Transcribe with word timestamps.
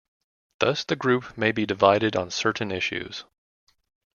Thus, 0.57 0.83
the 0.83 0.95
Group 0.95 1.37
may 1.37 1.51
be 1.51 1.67
divided 1.67 2.15
on 2.15 2.31
certain 2.31 2.71
issues. 2.71 3.23